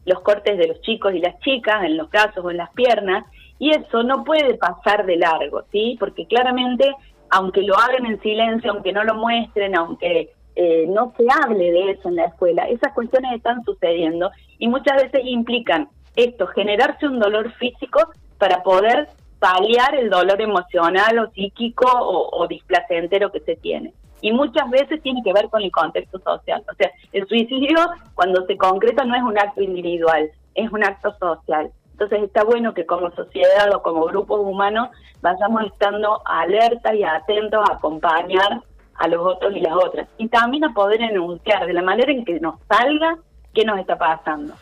los 0.06 0.22
cortes 0.22 0.58
de 0.58 0.68
los 0.68 0.80
chicos 0.82 1.14
y 1.14 1.20
las 1.20 1.38
chicas 1.40 1.84
en 1.84 1.98
los 1.98 2.10
brazos 2.10 2.46
o 2.46 2.52
en 2.52 2.58
las 2.58 2.72
piernas, 2.72 3.26
y 3.60 3.72
eso 3.72 4.04
no 4.04 4.24
puede 4.24 4.54
pasar 4.54 5.06
de 5.06 5.18
largo, 5.18 5.64
¿sí? 5.72 5.98
Porque 6.00 6.26
claramente 6.26 6.94
aunque 7.30 7.62
lo 7.62 7.76
hagan 7.78 8.06
en 8.06 8.22
silencio, 8.22 8.72
aunque 8.72 8.94
no 8.94 9.04
lo 9.04 9.16
muestren, 9.16 9.76
aunque 9.76 10.32
eh, 10.56 10.86
no 10.88 11.14
se 11.18 11.26
hable 11.44 11.72
de 11.72 11.92
eso 11.92 12.10
en 12.10 12.16
la 12.16 12.26
escuela, 12.26 12.68
esas 12.68 12.94
cuestiones 12.94 13.34
están 13.36 13.64
sucediendo 13.64 14.32
y 14.58 14.68
muchas 14.68 15.02
veces 15.02 15.22
implican 15.26 15.90
esto, 16.16 16.48
generarse 16.48 17.08
un 17.08 17.20
dolor 17.20 17.52
físico 17.54 18.00
para 18.38 18.64
poder 18.64 19.08
paliar 19.40 19.96
el 19.96 20.10
dolor 20.10 20.42
emocional 20.42 21.20
o 21.20 21.32
psíquico 21.32 21.86
o, 21.88 22.30
o 22.36 22.48
displacentero 22.48 23.32
que 23.32 23.42
se 23.42 23.56
tiene. 23.56 23.94
Y 24.22 24.32
muchas 24.32 24.68
veces 24.72 25.02
tiene 25.04 25.22
que 25.24 25.32
ver 25.32 25.48
con 25.50 25.62
el 25.62 25.72
contexto 25.72 26.18
social. 26.20 26.64
O 26.72 26.74
sea, 26.74 26.90
el 27.12 27.28
suicidio 27.28 27.78
cuando 28.16 28.44
se 28.48 28.58
concreta 28.58 29.06
no 29.06 29.16
es 29.16 29.22
un 29.22 29.38
acto 29.38 29.62
individual, 29.62 30.32
es 30.56 30.72
un 30.72 30.84
acto 30.84 31.16
social 31.20 31.72
Entonces 32.00 32.25
está 32.25 32.44
bueno 32.44 32.75
que 32.75 32.86
como 32.86 33.10
sociedad 33.10 33.74
o 33.74 33.82
como 33.82 34.06
grupos 34.06 34.42
humanos 34.42 34.89
vayamos 35.20 35.63
estando 35.66 36.22
alerta 36.25 36.94
y 36.94 37.04
atentos 37.04 37.68
a 37.68 37.74
acompañar 37.74 38.62
a 38.94 39.08
los 39.08 39.25
otros 39.25 39.56
y 39.56 39.62
las 39.62 39.74
otras. 39.74 40.08
Y 40.20 40.27
también 40.27 40.63
a 40.66 40.75
poder 40.75 41.01
enunciar 41.01 41.66
de 41.66 41.74
la 41.74 41.82
manera 41.82 42.12
en 42.12 42.24
que 42.24 42.39
nos 42.39 42.60
salga 42.70 43.18
qué 43.51 43.66
nos 43.66 43.80
está 43.80 43.98
pasando. 43.98 44.54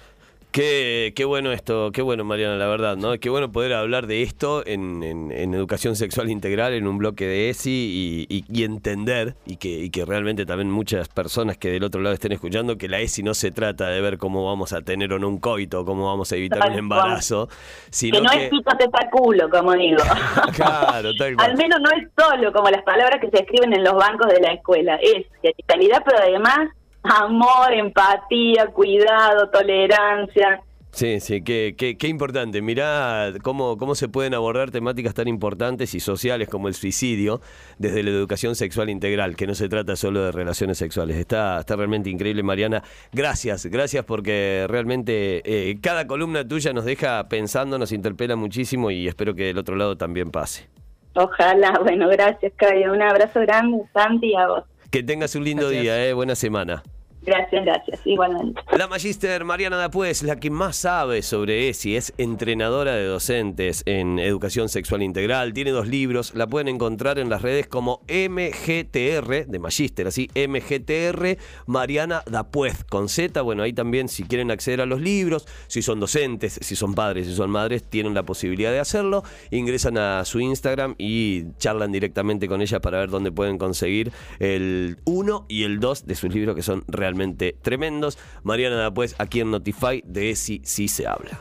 Qué, 0.55 1.11
qué, 1.17 1.25
bueno 1.25 1.51
esto, 1.51 1.91
qué 1.91 2.01
bueno 2.01 2.23
Mariana, 2.23 2.55
la 2.55 2.67
verdad, 2.67 2.95
¿no? 2.95 3.19
Qué 3.19 3.29
bueno 3.29 3.51
poder 3.51 3.73
hablar 3.73 4.07
de 4.07 4.21
esto 4.21 4.65
en, 4.65 5.03
en, 5.03 5.53
educación 5.53 5.97
sexual 5.97 6.29
integral, 6.29 6.71
en 6.71 6.87
un 6.87 6.97
bloque 6.97 7.27
de 7.27 7.49
ESI 7.49 8.25
y, 8.29 8.45
y, 8.47 8.63
entender, 8.63 9.35
y 9.45 9.57
que, 9.57 9.67
y 9.67 9.89
que 9.89 10.05
realmente 10.05 10.45
también 10.45 10.71
muchas 10.71 11.09
personas 11.09 11.57
que 11.57 11.71
del 11.71 11.83
otro 11.83 11.99
lado 11.99 12.13
estén 12.13 12.31
escuchando, 12.31 12.77
que 12.77 12.87
la 12.87 13.01
ESI 13.01 13.21
no 13.21 13.33
se 13.33 13.51
trata 13.51 13.89
de 13.89 13.99
ver 13.99 14.17
cómo 14.17 14.45
vamos 14.45 14.71
a 14.71 14.81
tener 14.81 15.11
o 15.11 15.19
no 15.19 15.27
un 15.27 15.39
coito, 15.39 15.83
cómo 15.83 16.05
vamos 16.05 16.31
a 16.31 16.37
evitar 16.37 16.71
un 16.71 16.77
embarazo, 16.77 17.49
sino 17.89 18.19
que 18.19 18.23
no 18.23 18.31
es 18.31 18.49
pico 18.49 18.71
culo, 19.11 19.49
como 19.49 19.73
digo. 19.73 20.01
claro, 20.55 21.13
tal 21.15 21.35
cual. 21.35 21.49
Al 21.49 21.57
menos 21.57 21.81
no 21.81 21.89
es 21.97 22.07
solo 22.17 22.53
como 22.53 22.69
las 22.69 22.83
palabras 22.83 23.19
que 23.19 23.29
se 23.29 23.43
escriben 23.43 23.73
en 23.73 23.83
los 23.83 23.95
bancos 23.95 24.27
de 24.27 24.39
la 24.39 24.53
escuela, 24.53 24.95
es 25.01 25.25
genitalidad, 25.41 26.01
pero 26.05 26.19
además 26.23 26.69
amor, 27.09 27.73
empatía, 27.73 28.67
cuidado, 28.67 29.49
tolerancia. 29.49 30.61
Sí, 30.95 31.19
sí, 31.19 31.43
qué, 31.43 31.75
qué, 31.77 31.97
qué, 31.97 32.07
importante. 32.07 32.61
Mirá 32.61 33.33
cómo, 33.43 33.77
cómo 33.77 33.95
se 33.95 34.07
pueden 34.07 34.33
abordar 34.33 34.71
temáticas 34.71 35.13
tan 35.13 35.27
importantes 35.27 35.93
y 35.93 35.99
sociales 35.99 36.47
como 36.47 36.69
el 36.69 36.73
suicidio 36.73 37.41
desde 37.77 38.01
la 38.01 38.11
educación 38.11 38.55
sexual 38.55 38.89
integral, 38.89 39.35
que 39.35 39.45
no 39.45 39.55
se 39.55 39.67
trata 39.67 39.97
solo 39.97 40.23
de 40.23 40.31
relaciones 40.31 40.77
sexuales. 40.77 41.17
Está, 41.17 41.59
está 41.59 41.75
realmente 41.75 42.09
increíble, 42.09 42.43
Mariana. 42.43 42.81
Gracias, 43.11 43.65
gracias 43.65 44.05
porque 44.05 44.67
realmente 44.69 45.41
eh, 45.43 45.77
cada 45.81 46.07
columna 46.07 46.47
tuya 46.47 46.71
nos 46.71 46.85
deja 46.85 47.27
pensando, 47.27 47.77
nos 47.77 47.91
interpela 47.91 48.37
muchísimo 48.37 48.89
y 48.89 49.09
espero 49.09 49.35
que 49.35 49.47
del 49.47 49.57
otro 49.57 49.75
lado 49.75 49.97
también 49.97 50.31
pase. 50.31 50.69
Ojalá, 51.15 51.77
bueno, 51.83 52.07
gracias, 52.07 52.53
Caio. 52.55 52.93
Un 52.93 53.01
abrazo 53.01 53.41
grande, 53.41 53.83
Santi, 53.93 54.33
a 54.33 54.47
vos. 54.47 54.63
Que 54.91 55.03
tengas 55.03 55.35
un 55.35 55.43
lindo 55.43 55.69
día, 55.69 56.05
eh, 56.05 56.13
buena 56.13 56.35
semana. 56.35 56.83
Gracias, 57.25 57.65
gracias, 57.65 57.99
igualmente. 58.05 58.61
La 58.77 58.87
magíster 58.87 59.43
Mariana 59.45 59.77
Dapuez, 59.77 60.21
la 60.21 60.39
que 60.39 60.51
más 60.51 60.75
sabe 60.75 61.23
sobre 61.23 61.69
ESI, 61.69 61.95
es 61.95 62.13
entrenadora 62.19 62.93
de 62.93 63.05
docentes 63.05 63.81
en 63.87 64.19
educación 64.19 64.69
sexual 64.69 65.01
integral, 65.01 65.53
tiene 65.53 65.71
dos 65.71 65.87
libros, 65.87 66.35
la 66.35 66.45
pueden 66.45 66.67
encontrar 66.67 67.17
en 67.17 67.29
las 67.29 67.41
redes 67.41 67.65
como 67.65 68.01
MGTR, 68.07 69.47
de 69.47 69.59
magíster, 69.59 70.05
así, 70.05 70.29
MGTR 70.35 71.37
Mariana 71.65 72.21
Dapuez, 72.27 72.83
con 72.83 73.09
Z, 73.09 73.41
bueno, 73.41 73.63
ahí 73.63 73.73
también 73.73 74.07
si 74.07 74.23
quieren 74.23 74.51
acceder 74.51 74.81
a 74.81 74.85
los 74.85 75.01
libros, 75.01 75.47
si 75.65 75.81
son 75.81 75.99
docentes, 75.99 76.59
si 76.61 76.75
son 76.75 76.93
padres, 76.93 77.25
si 77.25 77.33
son 77.33 77.49
madres, 77.49 77.83
tienen 77.83 78.13
la 78.13 78.23
posibilidad 78.23 78.71
de 78.71 78.79
hacerlo, 78.79 79.23
ingresan 79.49 79.97
a 79.97 80.25
su 80.25 80.39
Instagram 80.39 80.93
y 80.99 81.53
charlan 81.57 81.91
directamente 81.91 82.47
con 82.47 82.61
ella 82.61 82.79
para 82.81 82.99
ver 82.99 83.09
dónde 83.09 83.31
pueden 83.31 83.57
conseguir 83.57 84.11
el 84.37 84.97
1 85.05 85.45
y 85.49 85.63
el 85.63 85.79
2 85.79 86.05
de 86.05 86.13
sus 86.13 86.31
libros 86.31 86.55
que 86.55 86.61
son 86.61 86.83
realmente 86.87 87.14
tremendos. 87.61 88.17
Mariana 88.43 88.93
pues 88.93 89.15
aquí 89.17 89.41
en 89.41 89.51
Notify, 89.51 90.03
de 90.05 90.31
ESI 90.31 90.61
sí 90.63 90.87
se 90.87 91.07
habla. 91.07 91.39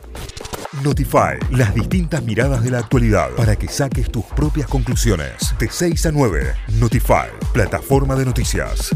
Notify, 0.82 1.38
las 1.52 1.74
distintas 1.74 2.22
miradas 2.24 2.64
de 2.64 2.70
la 2.70 2.78
actualidad 2.78 3.30
para 3.36 3.56
que 3.56 3.68
saques 3.68 4.10
tus 4.10 4.24
propias 4.24 4.66
conclusiones. 4.66 5.54
De 5.58 5.68
6 5.70 6.06
a 6.06 6.12
9, 6.12 6.52
Notify, 6.80 7.28
plataforma 7.52 8.16
de 8.16 8.24
noticias. 8.24 8.90